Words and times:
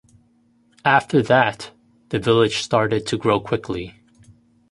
After 0.83 1.21
that, 1.21 1.69
the 2.09 2.17
village 2.17 2.57
started 2.63 3.05
to 3.05 3.17
grow 3.19 3.39
quickly. 3.39 4.01